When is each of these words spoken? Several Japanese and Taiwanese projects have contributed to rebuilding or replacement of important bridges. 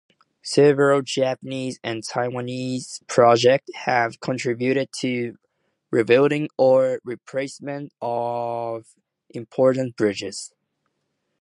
Several 0.41 1.03
Japanese 1.03 1.79
and 1.83 2.01
Taiwanese 2.03 3.05
projects 3.05 3.69
have 3.85 4.19
contributed 4.19 4.89
to 5.01 5.37
rebuilding 5.91 6.49
or 6.57 6.99
replacement 7.03 7.93
of 8.01 8.87
important 9.29 9.95
bridges. 9.95 10.53